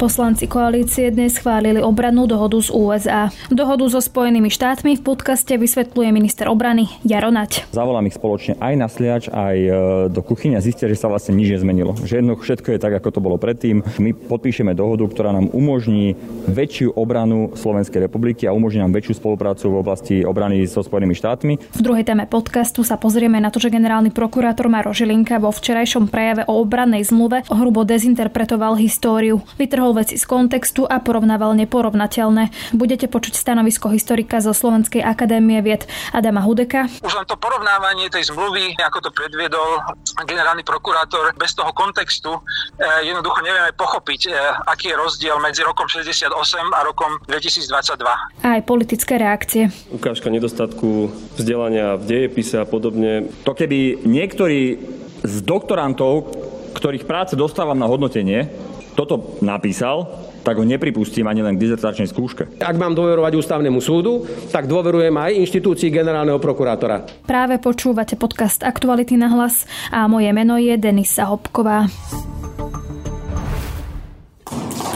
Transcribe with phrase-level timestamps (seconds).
[0.00, 3.28] Poslanci koalície dnes schválili obrannú dohodu z USA.
[3.52, 7.68] Dohodu so Spojenými štátmi v podcaste vysvetľuje minister obrany Jaro Nať.
[7.68, 9.70] Zavolám ich spoločne aj na sliač, aj e,
[10.08, 12.00] do kuchyne a zistia, že sa vlastne nič nezmenilo.
[12.00, 13.84] Že jedno všetko je tak, ako to bolo predtým.
[14.00, 16.16] My podpíšeme dohodu, ktorá nám umožní
[16.48, 21.76] väčšiu obranu Slovenskej republiky a umožní nám väčšiu spoluprácu v oblasti obrany so Spojenými štátmi.
[21.76, 26.08] V druhej téme podcastu sa pozrieme na to, že generálny prokurátor Maro Žilinka vo včerajšom
[26.08, 29.44] prejave o obrannej zmluve hrubo dezinterpretoval históriu.
[29.60, 32.72] Vytrhol vytrhol veci z kontextu a porovnával neporovnateľné.
[32.78, 36.86] Budete počuť stanovisko historika zo Slovenskej akadémie vied Adama Hudeka.
[37.02, 39.82] Už len to porovnávanie tej zmluvy, ako to predviedol
[40.24, 42.30] generálny prokurátor, bez toho kontextu
[42.78, 44.34] eh, jednoducho nevieme pochopiť, eh,
[44.70, 46.30] aký je rozdiel medzi rokom 68
[46.70, 48.46] a rokom 2022.
[48.46, 49.74] Aj politické reakcie.
[49.90, 53.26] Ukážka nedostatku vzdelania v dejepise a podobne.
[53.42, 54.78] To keby niektorí
[55.20, 56.32] z doktorantov,
[56.78, 58.69] ktorých práce dostávam na hodnotenie,
[59.00, 60.04] toto napísal,
[60.44, 62.60] tak ho nepripustím ani len k dizertačnej skúške.
[62.60, 67.24] Ak mám dôverovať ústavnému súdu, tak dôverujem aj inštitúcii generálneho prokurátora.
[67.24, 71.88] Práve počúvate podcast Aktuality na hlas a moje meno je Denisa Hopková.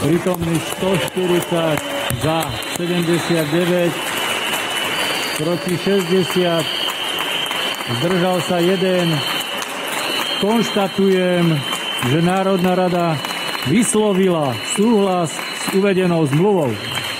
[0.05, 2.45] Prítomný 140 za
[2.77, 3.89] 79
[5.41, 6.85] proti 60
[7.89, 9.17] zdržal sa jeden
[10.45, 11.57] konštatujem,
[12.05, 13.17] že Národná rada
[13.65, 16.69] vyslovila súhlas s uvedenou zmluvou.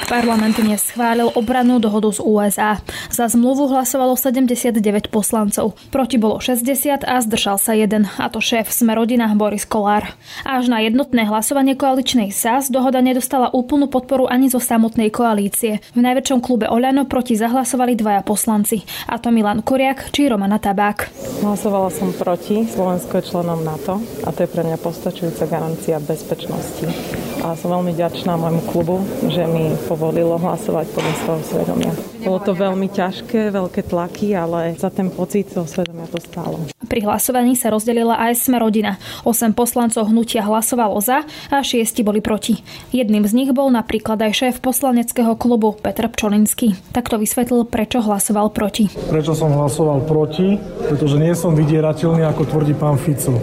[0.06, 2.78] Parlament dnes schválil obrannú dohodu z USA.
[3.16, 5.80] Za zmluvu hlasovalo 79 poslancov.
[5.88, 10.20] Proti bolo 60 a zdržal sa jeden, a to šéf sme rodina Boris Kolár.
[10.44, 15.80] Až na jednotné hlasovanie koaličnej SAS dohoda nedostala úplnú podporu ani zo samotnej koalície.
[15.96, 21.08] V najväčšom klube Oľano proti zahlasovali dvaja poslanci, a to Milan Kuriak či Romana Tabák.
[21.40, 27.35] Hlasovala som proti, Slovensko je členom NATO a to je pre mňa postačujúca garancia bezpečnosti.
[27.46, 31.94] A som veľmi ďačná môjmu klubu, že mi povolilo hlasovať podľa svojho svedomia.
[32.26, 36.58] Bolo to veľmi ťažké, veľké tlaky, ale za ten pocit toho svedomia to stálo.
[36.90, 38.98] Pri hlasovaní sa rozdelila aj sme rodina.
[39.30, 41.22] 8 poslancov hnutia hlasovalo za
[41.54, 42.66] a 6 boli proti.
[42.90, 46.74] Jedným z nich bol napríklad aj šéf poslaneckého klubu Petr Pčolinský.
[46.98, 48.90] Takto vysvetlil, prečo hlasoval proti.
[48.90, 50.58] Prečo som hlasoval proti?
[50.82, 53.38] Pretože nie som vydierateľný, ako tvrdí pán Fico.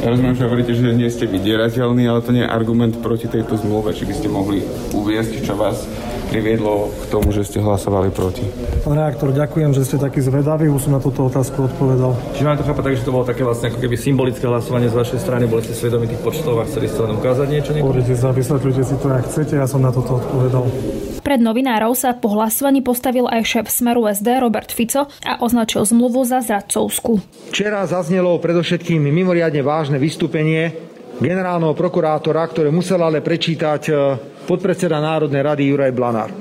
[0.00, 3.60] Ja rozumiem, že hovoríte, že nie ste vydierateľní, ale to nie je argument proti tejto
[3.60, 3.92] zmluve.
[3.92, 4.64] Či by ste mohli
[4.96, 5.84] uviesť, čo vás
[6.30, 8.46] priviedlo k tomu, že ste hlasovali proti.
[8.86, 12.14] Pán reaktor, ďakujem, že ste taký zvedavý, už som na túto otázku odpovedal.
[12.38, 14.94] Čiže mám to chápať tak, že to bolo také vlastne ako keby symbolické hlasovanie z
[14.94, 17.70] vašej strany, boli ste svedomí tých počtov a chceli ste len ukázať niečo?
[17.82, 20.64] Pozrite sa, vysvetľujte si to, ak chcete, ja som na toto odpovedal.
[21.20, 26.24] Pred novinárov sa po hlasovaní postavil aj šéf Smeru SD Robert Fico a označil zmluvu
[26.24, 27.20] za zradcovskú.
[27.52, 30.90] Včera zaznelo predovšetkým mimoriadne vážne vystúpenie
[31.20, 33.92] generálneho prokurátora, ktoré musel ale prečítať e,
[34.50, 36.34] podpredseda Národnej rady Juraj Blanár.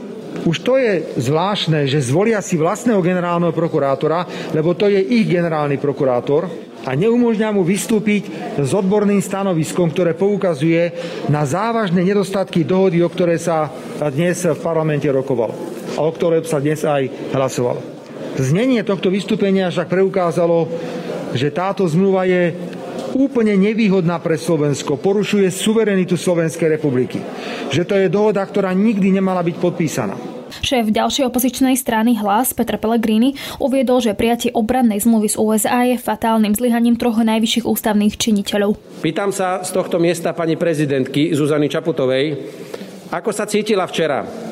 [0.50, 5.78] Už to je zvláštne, že zvolia si vlastného generálneho prokurátora, lebo to je ich generálny
[5.78, 6.50] prokurátor
[6.90, 10.90] a neumožňa mu vystúpiť s odborným stanoviskom, ktoré poukazuje
[11.30, 13.70] na závažné nedostatky dohody, o ktoré sa
[14.10, 15.54] dnes v parlamente rokovalo
[15.94, 17.84] a o ktoré sa dnes aj hlasovalo.
[18.40, 20.72] Znenie tohto vystúpenia však preukázalo,
[21.36, 22.56] že táto zmluva je
[23.16, 27.22] úplne nevýhodná pre Slovensko, porušuje suverenitu Slovenskej republiky.
[27.70, 30.16] Že to je dohoda, ktorá nikdy nemala byť podpísaná.
[30.50, 36.02] Šéf ďalšej opozičnej strany Hlas Petr Pellegrini uviedol, že prijatie obrannej zmluvy z USA je
[36.02, 38.76] fatálnym zlyhaním troch najvyšších ústavných činiteľov.
[39.06, 42.34] Pýtam sa z tohto miesta pani prezidentky Zuzany Čaputovej,
[43.14, 44.49] ako sa cítila včera,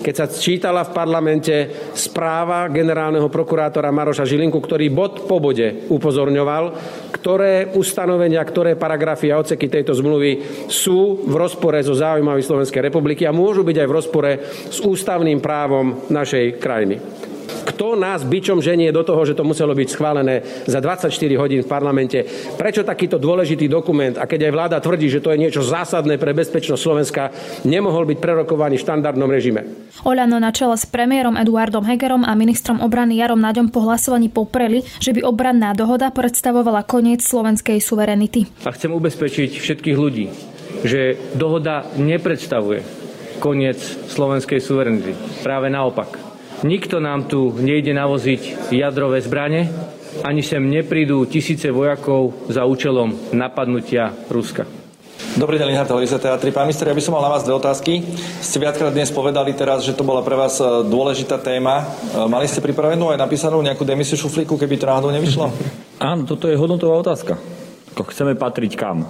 [0.00, 1.54] keď sa čítala v parlamente
[1.92, 6.64] správa generálneho prokurátora Maroša Žilinku, ktorý bod po bode upozorňoval,
[7.12, 13.28] ktoré ustanovenia, ktoré paragrafy a oceky tejto zmluvy sú v rozpore so záujmami Slovenskej republiky
[13.28, 14.30] a môžu byť aj v rozpore
[14.72, 17.28] s ústavným právom našej krajiny.
[17.64, 21.68] Kto nás byčom ženie do toho, že to muselo byť schválené za 24 hodín v
[21.68, 22.24] parlamente?
[22.56, 26.32] Prečo takýto dôležitý dokument, a keď aj vláda tvrdí, že to je niečo zásadné pre
[26.32, 27.22] bezpečnosť Slovenska,
[27.68, 29.60] nemohol byť prerokovaný v štandardnom režime?
[30.06, 34.86] Oľano na čele s premiérom Eduardom Hegerom a ministrom obrany Jarom Naďom po hlasovaní popreli,
[35.02, 38.48] že by obranná dohoda predstavovala koniec slovenskej suverenity.
[38.64, 40.32] A chcem ubezpečiť všetkých ľudí,
[40.86, 42.80] že dohoda nepredstavuje
[43.40, 43.80] koniec
[44.12, 45.16] slovenskej suverenity.
[45.40, 46.29] Práve naopak.
[46.60, 49.72] Nikto nám tu nejde navoziť jadrové zbranie,
[50.20, 54.68] ani sem neprídu tisíce vojakov za účelom napadnutia Ruska.
[55.40, 56.52] Dobrý deň, Linhard televízie Teatry.
[56.52, 58.04] Pán minister, ja by som mal na vás dve otázky.
[58.44, 61.80] Ste viackrát dnes povedali teraz, že to bola pre vás e, dôležitá téma.
[61.80, 65.48] E, mali ste pripravenú aj napísanú nejakú demisiu šuflíku, keby to náhodou nevyšlo?
[66.12, 67.40] Áno, toto je hodnotová otázka.
[67.96, 69.08] Chceme patriť kam?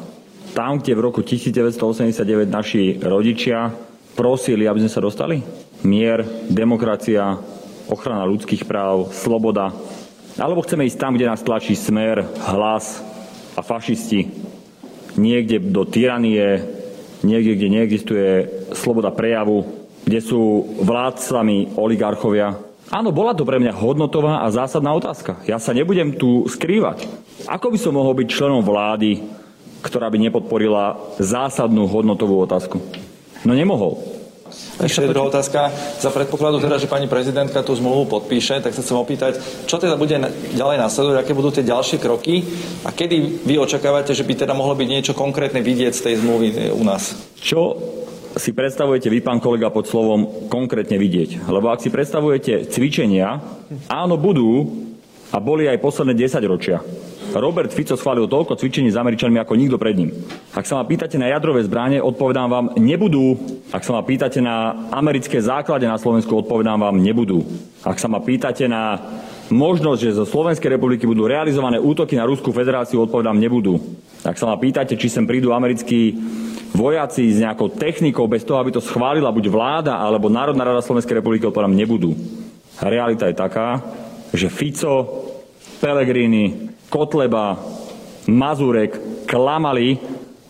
[0.55, 3.75] Tam, kde v roku 1989 naši rodičia
[4.15, 5.60] prosili, aby sme sa dostali?
[5.81, 6.23] Mier,
[6.53, 7.41] demokracia,
[7.89, 9.73] ochrana ľudských práv, sloboda.
[10.37, 12.23] Alebo chceme ísť tam, kde nás tlačí smer,
[12.53, 13.01] hlas
[13.57, 14.29] a fašisti.
[15.17, 16.63] Niekde do tyranie,
[17.25, 18.29] niekde, kde neexistuje
[18.77, 19.65] sloboda prejavu,
[20.05, 22.57] kde sú vládcami oligarchovia.
[22.91, 25.39] Áno, bola to pre mňa hodnotová a zásadná otázka.
[25.47, 27.07] Ja sa nebudem tu skrývať.
[27.47, 29.23] Ako by som mohol byť členom vlády,
[29.81, 32.83] ktorá by nepodporila zásadnú hodnotovú otázku?
[33.47, 34.10] No nemohol.
[34.81, 35.69] Ešte druhá otázka.
[36.01, 39.37] Za predpokladu teda, že pani prezidentka tú zmluvu podpíše, tak sa chcem opýtať,
[39.69, 40.17] čo teda bude
[40.57, 42.41] ďalej následovať, aké budú tie ďalšie kroky
[42.85, 46.73] a kedy vy očakávate, že by teda mohlo byť niečo konkrétne vidieť z tej zmluvy
[46.73, 47.13] u nás?
[47.37, 47.77] Čo
[48.41, 51.45] si predstavujete vy, pán kolega, pod slovom konkrétne vidieť?
[51.45, 53.37] Lebo ak si predstavujete cvičenia,
[53.91, 54.65] áno, budú
[55.31, 56.81] a boli aj posledné 10 ročia.
[57.37, 60.11] Robert Fico schválil toľko cvičení s Američanmi ako nikto pred ním.
[60.51, 63.39] Ak sa ma pýtate na jadrové zbranie, odpovedám vám, nebudú.
[63.71, 67.47] Ak sa ma pýtate na americké základe na Slovensku, odpovedám vám, nebudú.
[67.87, 68.99] Ak sa ma pýtate na
[69.51, 73.79] možnosť, že zo Slovenskej republiky budú realizované útoky na Ruskú federáciu, odpovedám, nebudú.
[74.23, 76.15] Ak sa ma pýtate, či sem prídu americkí
[76.71, 81.19] vojaci s nejakou technikou bez toho, aby to schválila buď vláda alebo Národná rada Slovenskej
[81.19, 82.15] republiky, odpovedám, nebudú.
[82.79, 83.83] Realita je taká,
[84.31, 85.27] že Fico,
[85.83, 87.55] Pellegrini, Kotleba,
[88.27, 88.99] Mazurek
[89.31, 89.97] klamali,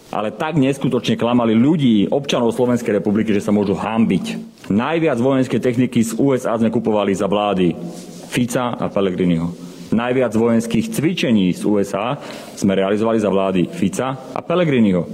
[0.08, 4.40] ale tak neskutočne klamali ľudí, občanov Slovenskej republiky, že sa môžu hambiť.
[4.72, 7.76] Najviac vojenskej techniky z USA sme kupovali za vlády
[8.32, 9.52] Fica a Pellegriniho.
[9.92, 12.16] Najviac vojenských cvičení z USA
[12.56, 15.04] sme realizovali za vlády Fica a Pellegriniho.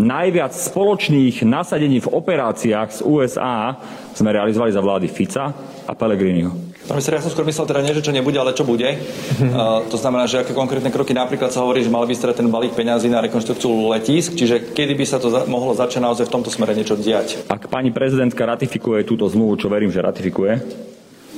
[0.00, 3.78] Najviac spoločných nasadení v operáciách z USA
[4.16, 5.54] sme realizovali za vlády Fica
[5.86, 6.73] a Pellegriniho.
[6.84, 8.84] Pán minister, ja som skôr myslel teda nie, že čo nebude, ale čo bude.
[8.84, 12.76] Uh, to znamená, že aké konkrétne kroky napríklad sa hovorí, že mal vystrať ten balík
[12.76, 16.52] peňazí na rekonštrukciu letísk, čiže kedy by sa to za- mohlo začať naozaj v tomto
[16.52, 17.48] smere niečo diať?
[17.48, 20.60] Ak pani prezidentka ratifikuje túto zmluvu, čo verím, že ratifikuje,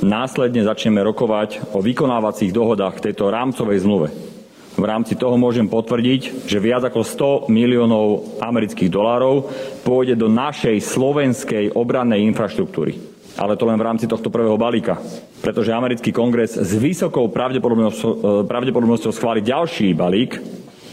[0.03, 4.11] následne začneme rokovať o vykonávacích dohodách tejto rámcovej zmluve.
[4.77, 7.01] V rámci toho môžem potvrdiť, že viac ako
[7.47, 9.47] 100 miliónov amerických dolárov
[9.87, 14.97] pôjde do našej slovenskej obrannej infraštruktúry ale to len v rámci tohto prvého balíka.
[15.45, 20.41] Pretože americký kongres s vysokou pravdepodobnosťou, e, pravdepodobnosťou schváli ďalší balík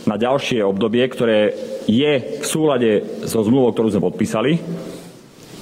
[0.04, 1.56] na ďalšie obdobie, ktoré
[1.88, 4.60] je v súlade so zmluvou, ktorú sme podpísali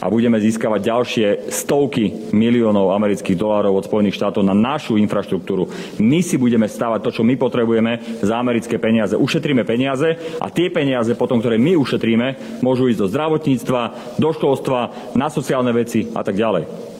[0.01, 5.69] a budeme získavať ďalšie stovky miliónov amerických dolárov od Spojených štátov na našu infraštruktúru.
[6.01, 9.13] My si budeme stávať to, čo my potrebujeme za americké peniaze.
[9.13, 13.81] Ušetríme peniaze a tie peniaze potom, ktoré my ušetríme, môžu ísť do zdravotníctva,
[14.17, 16.91] do školstva, na sociálne veci a tak ďalej.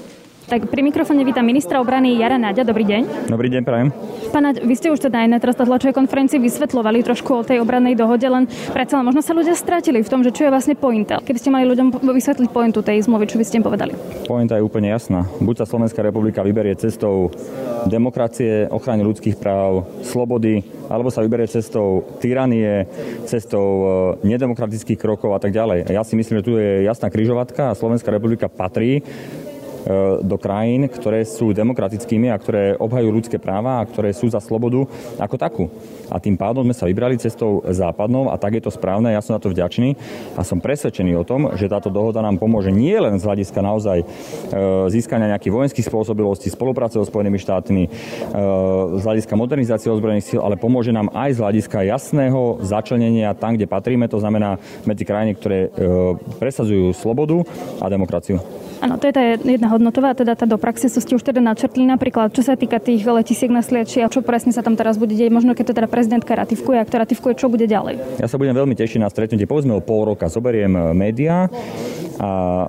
[0.52, 2.68] Tak pri mikrofóne vítam ministra obrany Jara Náďa.
[2.68, 3.32] Dobrý deň.
[3.32, 3.88] Dobrý deň, prajem.
[4.36, 7.96] Pána, vy ste už teda aj na teraz tlačovej konferencii vysvetľovali trošku o tej obrannej
[7.96, 11.24] dohode, len predsa možno sa ľudia stratili v tom, že čo je vlastne pointa.
[11.24, 13.96] Keby ste mali ľuďom vysvetliť pointu tej zmluvy, čo by ste im povedali?
[14.28, 15.24] Pointa je úplne jasná.
[15.40, 17.32] Buď sa Slovenská republika vyberie cestou
[17.88, 22.92] demokracie, ochrany ľudských práv, slobody, alebo sa vyberie cestou tyranie,
[23.24, 23.68] cestou
[24.20, 25.88] e, nedemokratických krokov a tak ďalej.
[25.88, 29.00] Ja si myslím, že tu je jasná kryžovatka a Slovenská republika patrí
[30.22, 34.86] do krajín, ktoré sú demokratickými a ktoré obhajú ľudské práva a ktoré sú za slobodu
[35.18, 35.66] ako takú.
[36.12, 39.40] A tým pádom sme sa vybrali cestou západnou a tak je to správne, ja som
[39.40, 39.96] na to vďačný
[40.36, 44.04] a som presvedčený o tom, že táto dohoda nám pomôže nie len z hľadiska naozaj
[44.04, 44.06] e,
[44.92, 47.90] získania nejakých vojenských spôsobilostí, spolupráce so Spojenými štátmi, e,
[49.00, 53.72] z hľadiska modernizácie ozbrojených síl, ale pomôže nám aj z hľadiska jasného začlenenia tam, kde
[53.72, 55.72] patríme, to znamená medzi krajiny, ktoré
[56.40, 57.40] presadzujú slobodu
[57.80, 58.44] a demokraciu.
[58.82, 61.88] Áno, to je tá jedna hodnotová, teda tá do praxe sú ste už teda načrtli
[61.88, 65.16] napríklad, čo sa týka tých letisiek na Sliači a čo presne sa tam teraz bude
[65.16, 68.20] deť, možno keď to teda prezidentka ratifikuje, ak to ratifikuje, čo bude ďalej.
[68.20, 71.48] Ja sa budem veľmi tešiť na stretnutie, povedzme o pol roka, zoberiem e, médiá
[72.20, 72.66] a e,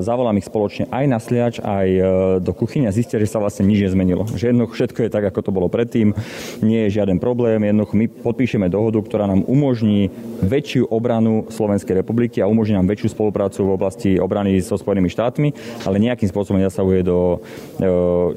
[0.00, 2.00] zavolám ich spoločne aj na Sliač, aj e,
[2.40, 4.24] do kuchyne a zistia, že sa vlastne nič nezmenilo.
[4.32, 6.16] Že jednoducho všetko je tak, ako to bolo predtým,
[6.64, 10.08] nie je žiaden problém, jednoducho my podpíšeme dohodu, ktorá nám umožní
[10.40, 15.48] väčšiu obranu Slovenskej republiky a umožní nám väčšiu spoluprácu v oblasti obrany so Spojenými štátmi
[15.84, 17.40] ale nejakým spôsobom zasahuje do
[17.80, 17.86] e,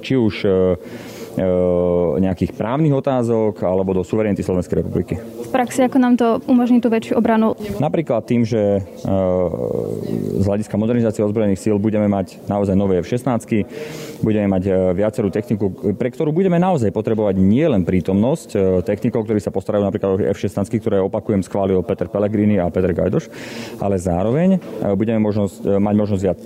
[0.02, 0.50] či už e,
[2.20, 5.16] nejakých právnych otázok alebo do suverenity Slovenskej republiky.
[5.20, 7.56] V praxi, ako nám to umožní tú väčšiu obranu?
[7.80, 8.84] Napríklad tým, že
[10.40, 13.66] z hľadiska modernizácie ozbrojených síl budeme mať naozaj nové F-16,
[14.20, 19.88] budeme mať viacerú techniku, pre ktorú budeme naozaj potrebovať nielen prítomnosť technikov, ktorí sa postarajú
[19.88, 23.32] napríklad o F-16, ktoré opakujem schválil Peter Pellegrini a Peter Gajdoš,
[23.80, 24.60] ale zároveň
[25.00, 26.42] budeme možnosť, mať možnosť viac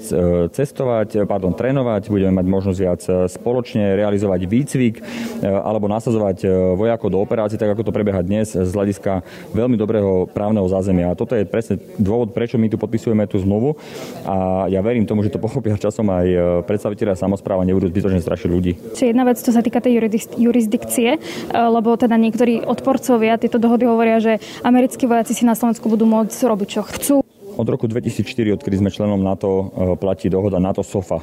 [0.53, 4.95] cestovať, pardon, trénovať, budeme mať možnosť viac spoločne realizovať výcvik výcvik
[5.43, 10.67] alebo nasazovať vojakov do operácií, tak ako to prebieha dnes z hľadiska veľmi dobrého právneho
[10.71, 11.11] zázemia.
[11.11, 13.75] A toto je presne dôvod, prečo my tu podpisujeme tú zmluvu
[14.23, 16.27] a ja verím tomu, že to pochopia časom aj
[16.67, 18.71] predstaviteľia samozpráva nebudú zbytočne strašiť ľudí.
[18.95, 19.99] Či jedna vec, čo sa týka tej
[20.39, 21.19] jurisdikcie,
[21.51, 26.39] lebo teda niektorí odporcovia tieto dohody hovoria, že americkí vojaci si na Slovensku budú môcť
[26.47, 27.15] robiť, čo chcú.
[27.53, 29.69] Od roku 2004, odkedy sme členom NATO,
[30.01, 31.21] platí dohoda NATO-SOFA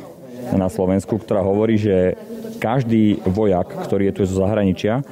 [0.54, 2.16] na Slovensku, ktorá hovorí, že
[2.60, 5.02] každý vojak, ktorý je tu zo zahraničia, e,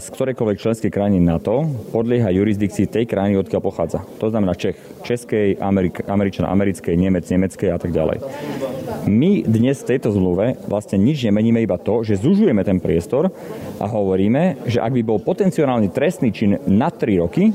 [0.00, 4.00] z ktorejkoľvek členskej krajiny NATO podlieha jurisdikcii tej krajiny, odkiaľ pochádza.
[4.18, 8.24] To znamená Čech, Českej, Amerik, Američan, Americkej, Nemec, Nemeckej a tak ďalej.
[9.04, 13.28] My dnes v tejto zmluve vlastne nič nemeníme, iba to, že zužujeme ten priestor
[13.76, 17.52] a hovoríme, že ak by bol potenciálny trestný čin na 3 roky,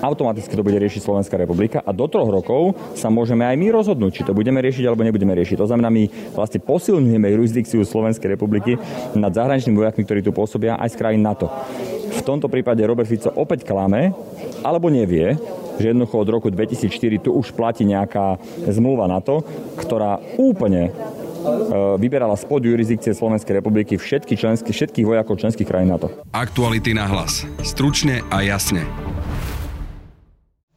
[0.00, 4.22] automaticky to bude riešiť Slovenská republika a do troch rokov sa môžeme aj my rozhodnúť,
[4.22, 5.56] či to budeme riešiť alebo nebudeme riešiť.
[5.58, 8.78] To znamená, my vlastne posilňujeme jurisdikciu Slovenskej republiky
[9.18, 11.50] nad zahraničnými vojakmi, ktorí tu pôsobia aj z krajín NATO.
[12.18, 14.10] V tomto prípade Robert Fico opäť klame,
[14.66, 15.38] alebo nevie,
[15.78, 18.36] že jednoducho od roku 2004 tu už platí nejaká
[18.66, 19.46] zmluva NATO,
[19.78, 20.92] ktorá úplne e,
[22.02, 26.10] vyberala spod jurisdikcie Slovenskej republiky všetky členský, všetkých vojakov členských krajín NATO.
[26.34, 27.46] Aktuality na hlas.
[27.62, 29.07] Stručne a jasne.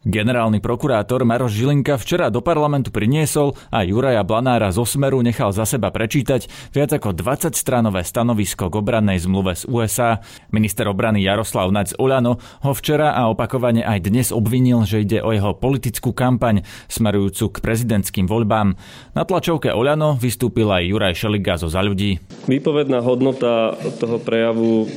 [0.02, 5.62] Generálny prokurátor Maroš Žilinka včera do parlamentu priniesol a Juraja Blanára zo Smeru nechal za
[5.62, 10.18] seba prečítať viac ako 20-stranové stanovisko k obrannej zmluve z USA.
[10.50, 15.30] Minister obrany Jaroslav Nac Olano ho včera a opakovane aj dnes obvinil, že ide o
[15.30, 18.74] jeho politickú kampaň smerujúcu k prezidentským voľbám.
[19.14, 22.18] Na tlačovke Olano vystúpil aj Juraj Šeliga zo Za ľudí.
[22.50, 24.90] Výpovedná hodnota toho prejavu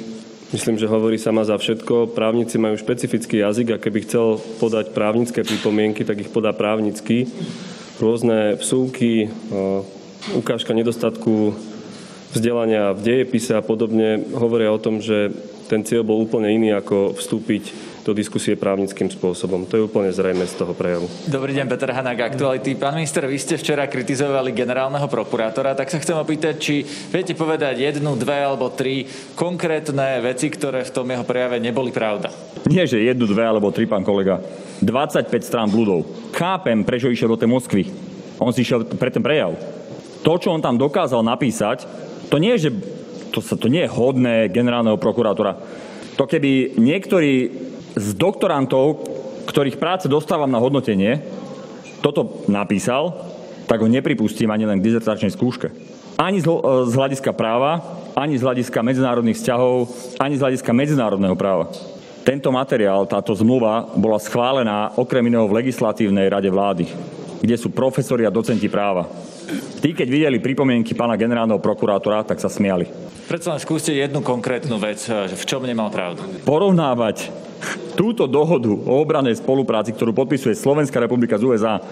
[0.55, 2.15] Myslím, že hovorí sama za všetko.
[2.15, 7.27] Právnici majú špecifický jazyk a keby chcel podať právnické pripomienky, tak ich podá právnicky.
[7.99, 9.35] Rôzne vsúky,
[10.31, 11.59] ukážka nedostatku
[12.31, 15.35] vzdelania v dejepise a podobne hovoria o tom, že
[15.67, 19.65] ten cieľ bol úplne iný, ako vstúpiť do diskusie právnickým spôsobom.
[19.65, 21.09] To je úplne zrejme z toho prejavu.
[21.25, 22.77] Dobrý deň, Peter Hanák, aktuality.
[22.77, 27.81] Pán minister, vy ste včera kritizovali generálneho prokurátora, tak sa chcem opýtať, či viete povedať
[27.81, 32.29] jednu, dve alebo tri konkrétne veci, ktoré v tom jeho prejave neboli pravda.
[32.69, 34.37] Nie, že jednu, dve alebo tri, pán kolega.
[34.85, 36.05] 25 strán bludov.
[36.37, 37.89] Chápem, prečo išiel do tej Moskvy.
[38.37, 39.57] On si išiel pre ten prejav.
[40.21, 41.89] To, čo on tam dokázal napísať,
[42.29, 42.71] to nie je, že
[43.33, 45.57] to, sa, to nie je hodné generálneho prokurátora.
[46.15, 47.51] To keby niektorí
[47.95, 49.07] z doktorantov,
[49.47, 51.23] ktorých práce dostávam na hodnotenie,
[52.03, 53.15] toto napísal,
[53.65, 55.73] tak ho nepripustím ani len k dizertačnej skúške.
[56.21, 57.81] Ani z hľadiska práva,
[58.15, 59.89] ani z hľadiska medzinárodných vzťahov,
[60.21, 61.73] ani z hľadiska medzinárodného práva.
[62.23, 66.89] Tento materiál, táto zmluva bola schválená okrem iného v legislatívnej rade vlády,
[67.45, 69.05] kde sú profesori a docenti práva.
[69.85, 72.89] Tí, keď videli pripomienky pána generálneho prokurátora, tak sa smiali.
[73.29, 76.25] Predsa len skúste jednu konkrétnu vec, že v čom nemal pravdu.
[76.49, 77.29] Porovnávať
[77.93, 81.85] túto dohodu o obranej spolupráci, ktorú podpisuje Slovenská republika z USA,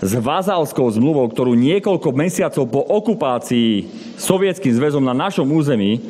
[0.00, 3.88] s vazálskou zmluvou, ktorú niekoľko mesiacov po okupácii
[4.20, 6.00] Sovietským zväzom na našom území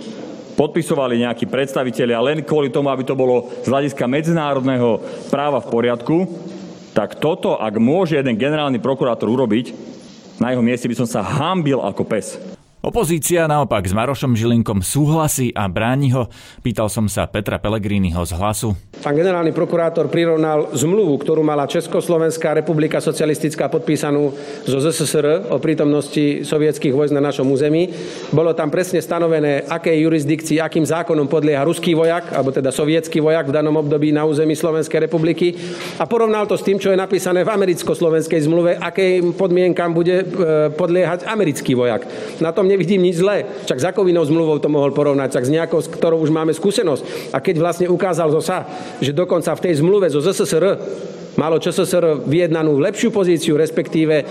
[0.55, 6.17] podpisovali nejakí predstavitelia len kvôli tomu, aby to bolo z hľadiska medzinárodného práva v poriadku,
[6.91, 9.73] tak toto, ak môže jeden generálny prokurátor urobiť,
[10.41, 12.41] na jeho mieste by som sa hambil ako pes.
[12.81, 16.33] Opozícia naopak s Marošom Žilinkom súhlasí a bráni ho.
[16.65, 18.73] Pýtal som sa Petra Pelegrínyho z hlasu.
[19.05, 24.33] Pán generálny prokurátor prirovnal zmluvu, ktorú mala Československá republika socialistická podpísanú
[24.65, 27.93] zo ZSSR o prítomnosti sovietských vojsk na našom území.
[28.33, 33.53] Bolo tam presne stanovené, aké jurisdikcii, akým zákonom podlieha ruský vojak, alebo teda sovietský vojak
[33.53, 35.53] v danom období na území Slovenskej republiky
[36.01, 40.25] a porovnal to s tým, čo je napísané v americko-slovenskej zmluve, akým podmienkam bude e,
[40.73, 42.09] podliehať americký vojak.
[42.41, 43.43] Na tom nevidím nič zlé.
[43.67, 47.35] Však za Kovinou zmluvou to mohol porovnať, však s nejakou, s ktorou už máme skúsenosť.
[47.35, 48.65] A keď vlastne ukázal zosa,
[49.03, 50.79] že dokonca v tej zmluve zo ZSSR
[51.41, 54.25] malo ČSSR vyjednanú lepšiu pozíciu, respektíve e,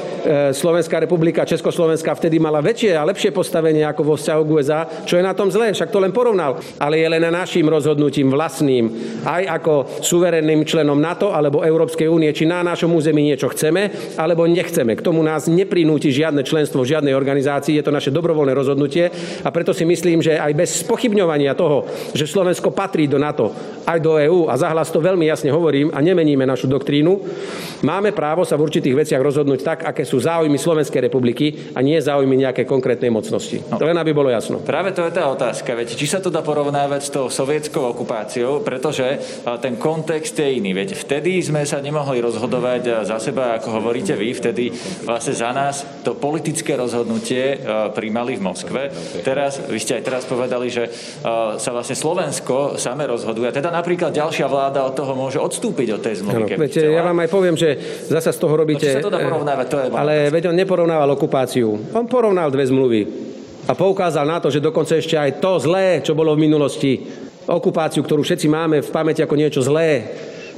[0.54, 5.18] Slovenská republika, Československá vtedy mala väčšie a lepšie postavenie ako vo vzťahu k USA, čo
[5.18, 6.62] je na tom zlé, však to len porovnal.
[6.78, 8.94] Ale je len našim rozhodnutím vlastným,
[9.26, 9.74] aj ako
[10.06, 14.94] suverenným členom NATO alebo Európskej únie, či na našom území niečo chceme alebo nechceme.
[14.94, 19.10] K tomu nás neprinúti žiadne členstvo v žiadnej organizácii, je to naše dobrovoľné rozhodnutie
[19.42, 23.50] a preto si myslím, že aj bez spochybňovania toho, že Slovensko patrí do NATO,
[23.88, 27.14] aj do EÚ a zahlas to veľmi jasne hovorím a nemeníme našu doktrínu, doktrínu,
[27.82, 31.96] máme právo sa v určitých veciach rozhodnúť tak, aké sú záujmy Slovenskej republiky a nie
[32.00, 33.64] záujmy nejakej konkrétnej mocnosti.
[33.72, 33.80] No.
[33.80, 34.60] Len aby bolo jasno.
[34.60, 38.62] Práve to je tá otázka, veď či sa to dá porovnávať s tou sovietskou okupáciou,
[38.62, 40.76] pretože ale ten kontext je iný.
[40.76, 44.72] Veď vtedy sme sa nemohli rozhodovať za seba, ako hovoríte vy, vtedy
[45.08, 47.60] vlastne za nás to politické rozhodnutie
[47.96, 48.82] príjmali v Moskve.
[49.24, 50.92] Teraz, vy ste aj teraz povedali, že
[51.56, 53.52] sa vlastne Slovensko same rozhoduje.
[53.56, 56.54] Teda napríklad ďalšia vláda od toho môže odstúpiť od tej zmluvy.
[56.56, 57.76] Ano, viete, ja vám aj poviem, že
[58.08, 58.88] zasa z toho robíte...
[58.88, 61.76] No, sa to dá porovnávať, to je ale veď on neporovnával okupáciu.
[61.92, 63.02] On porovnal dve zmluvy
[63.68, 67.06] a poukázal na to, že dokonca ešte aj to zlé, čo bolo v minulosti,
[67.50, 70.06] okupáciu, ktorú všetci máme v pamäti ako niečo zlé,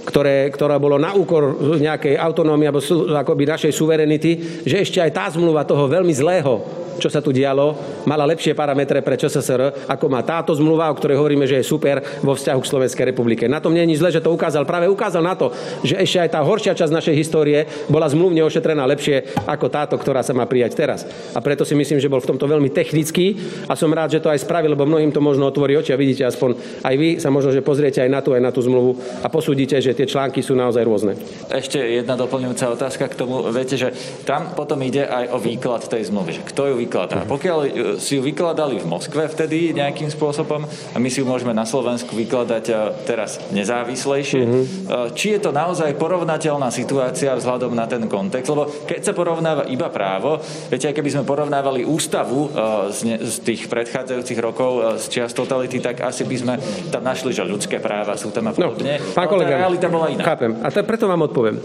[0.04, 2.82] ktoré, ktoré bolo na úkor nejakej autonómie alebo
[3.16, 7.76] akoby našej suverenity, že ešte aj tá zmluva toho veľmi zlého čo sa tu dialo,
[8.10, 12.02] mala lepšie parametre pre ČSSR, ako má táto zmluva, o ktorej hovoríme, že je super
[12.24, 13.46] vo vzťahu k Slovenskej republike.
[13.48, 14.68] Na tom nie je nič zle, že to ukázal.
[14.68, 15.54] Práve ukázal na to,
[15.86, 20.26] že ešte aj tá horšia časť našej histórie bola zmluvne ošetrená lepšie ako táto, ktorá
[20.26, 21.06] sa má prijať teraz.
[21.36, 23.38] A preto si myslím, že bol v tomto veľmi technický
[23.70, 26.26] a som rád, že to aj spravil, lebo mnohým to možno otvorí oči a vidíte
[26.26, 29.28] aspoň aj vy sa možno, že pozriete aj na tú, aj na tú zmluvu a
[29.30, 31.14] posúdite, že tie články sú naozaj rôzne.
[31.52, 33.46] Ešte jedna doplňujúca otázka k tomu.
[33.54, 33.94] Viete, že
[34.26, 36.42] tam potom ide aj o výklad tej zmluvy.
[36.48, 37.24] Kto ju vykladá.
[37.30, 37.70] Pokiaľ e,
[38.02, 42.18] si ju vykladali v Moskve vtedy nejakým spôsobom a my si ju môžeme na Slovensku
[42.18, 42.74] vykladať e,
[43.06, 45.14] teraz nezávislejšie, mm-hmm.
[45.14, 49.88] či je to naozaj porovnateľná situácia vzhľadom na ten kontext, lebo keď sa porovnáva iba
[49.94, 52.52] právo, viete, aj keby sme porovnávali ústavu
[52.90, 56.54] z, ne, z tých predchádzajúcich rokov z čiast totality, tak asi by sme
[56.90, 58.98] tam našli, že ľudské práva sú tam a no, podobne.
[58.98, 60.24] No, pán kolega, realita bola iná.
[60.24, 60.58] Chápem.
[60.64, 61.60] A to, preto vám odpoviem.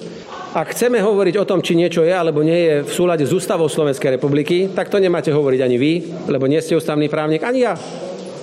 [0.56, 3.68] Ak chceme hovoriť o tom, či niečo je alebo nie je v súlade s ústavou
[3.68, 5.92] Slovenskej republiky, tak to nemáte hovoriť ani vy,
[6.26, 7.78] lebo nie ste ústavný právnik, ani ja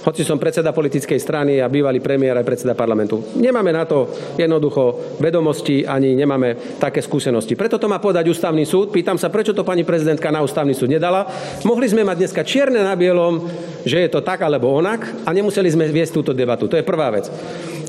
[0.04, 3.24] hoci som predseda politickej strany a bývalý premiér aj predseda parlamentu.
[3.40, 7.56] Nemáme na to jednoducho vedomosti ani nemáme také skúsenosti.
[7.56, 8.92] Preto to má podať ústavný súd.
[8.92, 11.24] Pýtam sa, prečo to pani prezidentka na ústavný súd nedala.
[11.64, 13.48] Mohli sme mať dneska čierne na bielom,
[13.88, 16.68] že je to tak alebo onak a nemuseli sme viesť túto debatu.
[16.68, 17.32] To je prvá vec.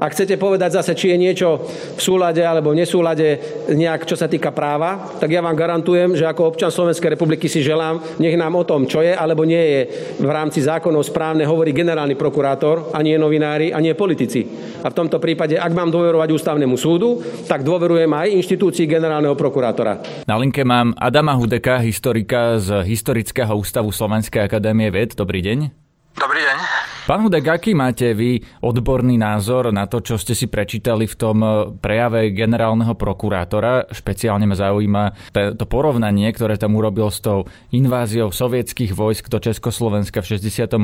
[0.04, 1.64] Ak chcete povedať zase, či je niečo
[1.96, 3.40] v súlade alebo nesúlade
[3.72, 7.64] nejak, čo sa týka práva, tak ja vám garantujem, že ako občan Slovenskej republiky si
[7.64, 9.80] želám, nech nám o tom, čo je alebo nie je
[10.20, 14.44] v rámci zákonov správne, hovorí generálny prokurátor, ani je novinári, ani je politici.
[14.84, 20.04] A v tomto prípade, ak mám dôverovať ústavnému súdu, tak dôverujem aj inštitúcii generálneho prokurátora.
[20.28, 25.16] Na linke mám Adama Hudeka, historika z Historického ústavu Slovenskej akadémie vied.
[25.16, 25.72] Dobrý deň.
[26.20, 26.73] Dobrý deň.
[27.04, 31.36] Pán Hudek, aký máte vy odborný názor na to, čo ste si prečítali v tom
[31.44, 33.92] eh, prejave generálneho prokurátora?
[33.92, 37.44] Špeciálne ma zaujíma to porovnanie, ktoré tam urobil s tou
[37.76, 40.80] inváziou sovietských vojsk do Československa v 68.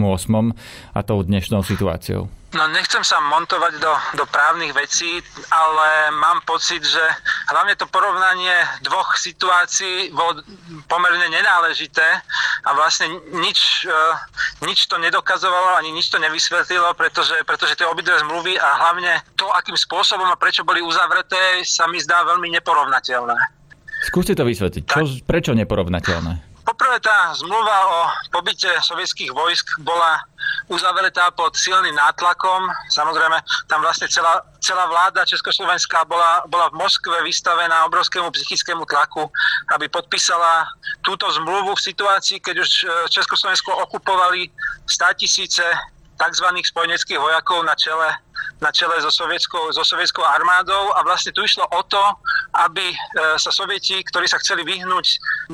[0.93, 2.40] a tou dnešnou situáciou.
[2.51, 5.23] No nechcem sa montovať do, do právnych vecí,
[5.55, 6.99] ale mám pocit, že
[7.47, 8.51] hlavne to porovnanie
[8.83, 10.43] dvoch situácií bolo
[10.91, 12.03] pomerne nenáležité
[12.67, 13.07] a vlastne
[13.39, 18.69] nič, e, nič to nedokazovalo ani nič to nevysvetlilo, pretože, pretože tie obidve zmluvy a
[18.83, 23.39] hlavne to, akým spôsobom a prečo boli uzavreté, sa mi zdá veľmi neporovnateľné.
[24.11, 24.91] Skúste to vysvetliť.
[24.91, 26.50] Čo, prečo neporovnateľné?
[26.61, 27.99] Poprvé tá zmluva o
[28.31, 30.21] pobyte sovietských vojsk bola
[30.69, 32.69] uzavretá pod silným nátlakom.
[32.93, 39.27] Samozrejme, tam vlastne celá, celá vláda Československá bola, bola v Moskve vystavená obrovskému psychickému tlaku,
[39.75, 40.69] aby podpísala
[41.03, 44.53] túto zmluvu v situácii, keď už e, Československo okupovali
[44.87, 45.65] 100 tisíce
[46.21, 46.47] tzv.
[46.61, 48.13] spojeneckých vojakov na čele
[48.61, 52.03] na čele so sovietskou, so sovietskou armádou a vlastne tu išlo o to,
[52.67, 52.97] aby e,
[53.41, 55.07] sa sovieti, ktorí sa chceli vyhnúť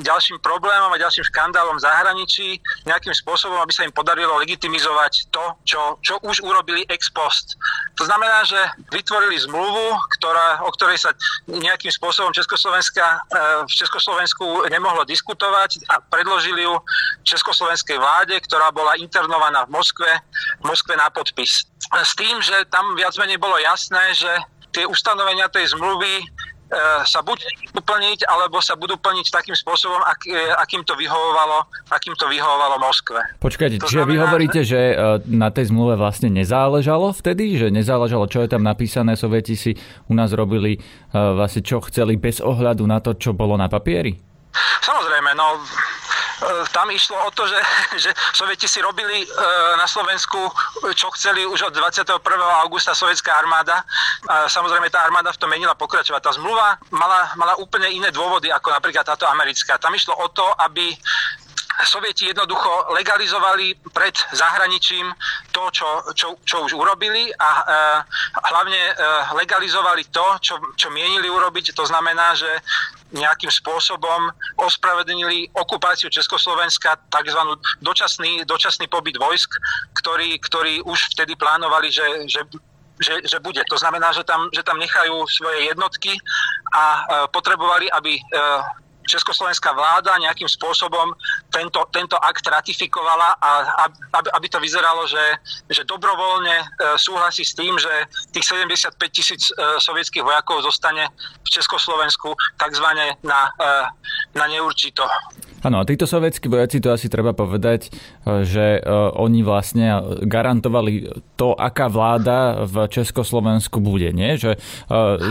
[0.02, 2.48] ďalším problémom a ďalším škandálom v zahraničí,
[2.88, 7.54] nejakým spôsobom, aby sa im podarilo legitimizovať to, čo, čo už urobili ex post.
[7.96, 8.58] To znamená, že
[8.90, 11.14] vytvorili zmluvu, ktorá, o ktorej sa
[11.46, 13.18] nejakým spôsobom Československa, e,
[13.64, 16.74] v Československu nemohlo diskutovať a predložili ju
[17.22, 20.10] Československej vláde, ktorá bola internovaná v Moskve,
[20.60, 21.66] v Moskve na podpis.
[21.92, 24.28] S tým, že tam viac menej bolo jasné, že
[24.68, 26.24] tie ustanovenia tej zmluvy e,
[27.08, 32.12] sa buď uplniť, alebo sa budú plniť takým spôsobom, ak, e, akým, to vyhovovalo, akým
[32.20, 33.16] to vyhovovalo Moskve.
[33.40, 34.94] Počkajte, čiže znamená, vy hovoríte, že e,
[35.32, 37.56] na tej zmluve vlastne nezáležalo vtedy?
[37.56, 39.16] Že nezáležalo, čo je tam napísané?
[39.16, 39.72] Sovieti si
[40.12, 40.76] u nás robili
[41.16, 44.12] vlastne čo chceli bez ohľadu na to, čo bolo na papieri?
[44.84, 45.64] Samozrejme, no
[46.72, 47.60] tam išlo o to, že,
[48.08, 49.26] že Sovieti si robili e,
[49.80, 50.38] na Slovensku,
[50.92, 52.20] čo chceli už od 21.
[52.64, 53.84] augusta sovietská armáda.
[54.28, 56.20] A samozrejme tá armáda v tom menila pokračovať.
[56.20, 59.80] Tá zmluva mala, mala úplne iné dôvody ako napríklad táto americká.
[59.80, 60.92] Tam išlo o to, aby
[61.84, 65.12] Sovieti jednoducho legalizovali pred zahraničím
[65.52, 67.62] to, čo, čo, čo už urobili a e,
[68.48, 68.94] hlavne e,
[69.36, 71.76] legalizovali to, čo, čo mienili urobiť.
[71.76, 72.48] To znamená, že
[73.12, 77.40] nejakým spôsobom ospravedlnili okupáciu Československa, tzv.
[77.84, 79.60] dočasný, dočasný pobyt vojsk,
[80.00, 82.40] ktorý, ktorý už vtedy plánovali, že, že
[82.96, 83.60] že, že bude.
[83.68, 86.16] To znamená, že tam, že tam nechajú svoje jednotky
[86.72, 88.16] a potrebovali, aby
[89.06, 91.14] československá vláda nejakým spôsobom
[91.50, 93.50] tento, tento akt ratifikovala a
[93.88, 95.22] aby, aby to vyzeralo, že,
[95.70, 96.66] že dobrovoľne e,
[96.98, 97.90] súhlasí s tým, že
[98.34, 101.06] tých 75 tisíc e, sovietských vojakov zostane
[101.42, 103.70] v Československu takzvané na, e,
[104.34, 105.06] na neurčito.
[105.66, 108.80] Áno, a títo sovietskí vojaci, to asi treba povedať, e, že e,
[109.18, 114.38] oni vlastne garantovali to, aká vláda v Československu bude, nie?
[114.38, 114.58] Že e,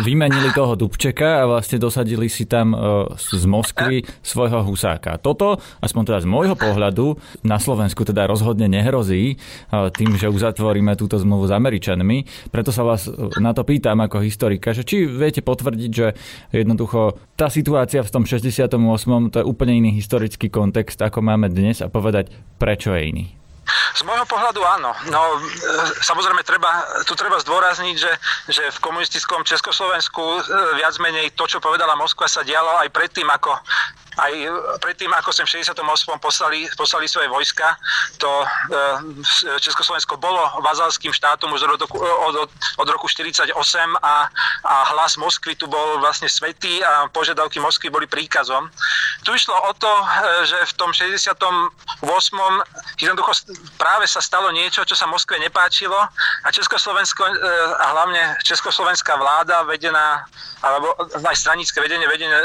[0.04, 2.76] vymenili toho Dubčeka a vlastne dosadili si tam
[3.16, 5.16] z Moskvy svojho husáka.
[5.24, 7.16] Toto, aspoň teda z môjho pohľadu,
[7.48, 9.40] na Slovensku teda rozhodne nehrozí
[9.72, 12.50] tým, že uzatvoríme túto zmluvu s Američanmi.
[12.52, 13.08] Preto sa vás
[13.40, 16.18] na to pýtam ako historika, že či viete potvrdiť, že
[16.52, 18.76] jednoducho tá situácia v tom 68.
[19.32, 23.26] to je úplne iný historik historický kontext, ako máme dnes a povedať, prečo je iný?
[23.94, 24.90] Z môjho pohľadu áno.
[25.14, 25.54] No, e,
[26.02, 28.10] samozrejme, treba, tu treba zdôrazniť, že,
[28.50, 30.40] že v komunistickom Československu e,
[30.82, 33.54] viac menej to, čo povedala Moskva, sa dialo aj predtým, ako
[34.16, 34.34] aj
[34.82, 35.82] predtým, ako sem v 68.
[36.20, 37.78] poslali, poslali svoje vojska,
[38.18, 38.48] to e,
[39.60, 43.52] Československo bolo vazalským štátom už od roku, od, od roku 48
[44.02, 44.16] a,
[44.66, 48.72] a hlas Moskvy tu bol vlastne svetý a požiadavky Moskvy boli príkazom.
[49.24, 50.06] Tu išlo o to, e,
[50.50, 51.46] že v tom 68.
[53.00, 53.32] jednoducho
[53.78, 55.98] práve sa stalo niečo, čo sa Moskve nepáčilo
[56.44, 57.34] a Československo e,
[57.80, 60.26] a hlavne Československá vláda vedená,
[60.64, 62.38] alebo aj stranické vedenie vedené,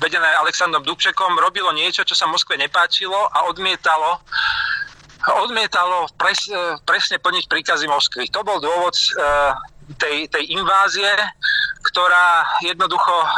[0.00, 4.20] vedené Aleksandrom Dubčekom Dubčekom robilo niečo, čo sa Moskve nepáčilo a odmietalo
[5.40, 6.52] odmietalo pres,
[6.84, 8.28] presne plniť príkazy Moskvy.
[8.28, 9.08] To bol dôvod e,
[9.96, 11.08] tej, tej invázie,
[11.80, 13.28] ktorá jednoducho e,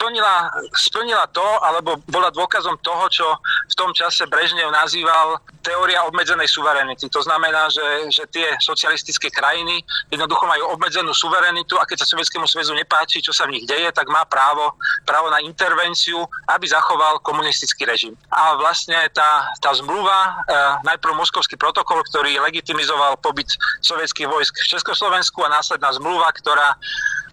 [0.00, 3.26] splnila, splnila to, alebo bola dôkazom toho, čo
[3.68, 7.04] v tom čase Brežnev nazýval teória obmedzenej suverenity.
[7.12, 12.48] To znamená, že, že tie socialistické krajiny jednoducho majú obmedzenú suverenitu a keď sa Sovietskému
[12.48, 14.72] zväzu nepáči, čo sa v nich deje, tak má právo,
[15.04, 18.16] právo na intervenciu, aby zachoval komunistický režim.
[18.32, 20.56] A vlastne tá, tá zmluva, e,
[20.88, 23.52] najprv Moskovský protokol, ktorý legitimizoval pobyt
[23.84, 26.80] sovietských vojsk v Československu a následná zmluva, ktorá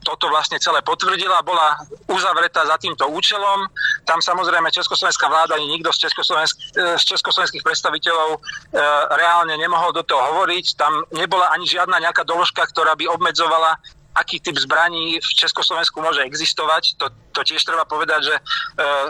[0.08, 1.75] toto vlastne celé potvrdila, bola
[2.08, 3.67] uzavretá za týmto účelom.
[4.08, 6.62] Tam samozrejme Československá vláda ani nikto z, Československ-
[6.98, 8.39] z československých predstaviteľov e,
[9.13, 10.80] reálne nemohol do toho hovoriť.
[10.80, 13.78] Tam nebola ani žiadna nejaká doložka, ktorá by obmedzovala
[14.17, 16.98] aký typ zbraní v Československu môže existovať.
[16.98, 17.06] To,
[17.38, 18.41] to tiež treba povedať, že e,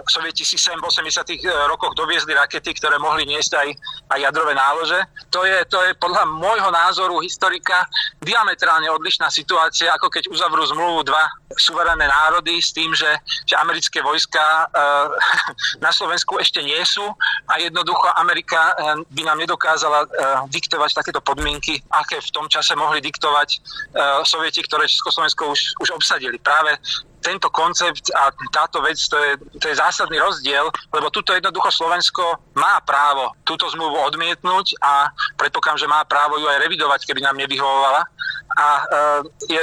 [0.03, 1.31] Sovieti si sem v 80.
[1.31, 3.69] E, rokoch doviezli rakety, ktoré mohli niesť aj,
[4.11, 4.99] aj jadrové nálože.
[5.31, 7.87] To je, to je podľa môjho názoru historika
[8.19, 11.23] diametrálne odlišná situácia, ako keď uzavrú zmluvu dva
[11.55, 13.07] suverénne národy s tým, že,
[13.47, 14.63] že americké vojska e,
[15.85, 17.07] na Slovensku ešte nie sú
[17.47, 18.75] a jednoducho Amerika
[19.07, 20.03] by nám nedokázala
[20.51, 23.61] diktovať takéto podmienky, aké v tom čase mohli diktovať
[24.27, 26.35] Sovieti, ktoré Československo už, už obsadili.
[26.41, 26.75] Práve
[27.27, 32.23] tento koncept a táto vec, to je, to je zásadný rozdiel, lebo tuto jednoducho Slovensko
[32.55, 37.35] má právo túto zmluvu odmietnúť a predpokladám, že má právo ju aj revidovať, keby nám
[37.35, 38.07] nevyhovovala.
[38.55, 38.83] A e,
[39.51, 39.61] je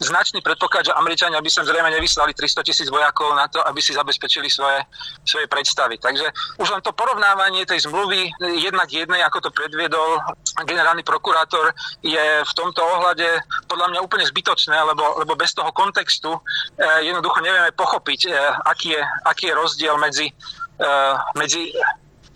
[0.00, 3.92] značný predpoklad, že Američania by sem zrejme nevyslali 300 tisíc vojakov na to, aby si
[3.92, 4.80] zabezpečili svoje,
[5.28, 6.00] svoje predstavy.
[6.00, 6.24] Takže
[6.56, 10.16] už len to porovnávanie tej zmluvy jednak jednej, ako to predviedol
[10.64, 13.28] generálny prokurátor, je v tomto ohľade
[13.68, 18.34] podľa mňa úplne zbytočné, lebo, lebo bez toho kontextu eh, jednoducho nevieme pochopiť, eh,
[18.64, 20.32] aký, je, aký je rozdiel medzi,
[20.80, 21.76] eh, medzi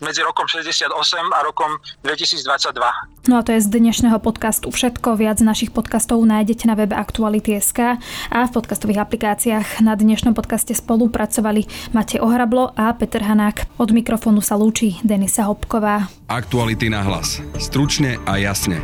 [0.03, 0.91] medzi rokom 68
[1.31, 3.31] a rokom 2022.
[3.31, 5.17] No a to je z dnešného podcastu všetko.
[5.17, 9.81] Viac našich podcastov nájdete na webe Aktuality.sk a v podcastových aplikáciách.
[9.81, 13.81] Na dnešnom podcaste spolupracovali Matej Ohrablo a Peter Hanák.
[13.81, 16.11] Od mikrofónu sa lúči Denisa Hopková.
[16.29, 17.41] Aktuality na hlas.
[17.57, 18.83] Stručne a jasne.